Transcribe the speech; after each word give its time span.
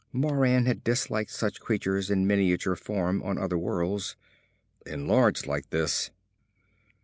Moran 0.11 0.65
had 0.65 0.83
disliked 0.83 1.29
such 1.29 1.59
creatures 1.59 2.09
in 2.09 2.25
miniature 2.25 2.75
form 2.75 3.21
on 3.21 3.37
other 3.37 3.55
worlds. 3.55 4.15
Enlarged 4.87 5.45
like 5.45 5.69
this. 5.69 6.09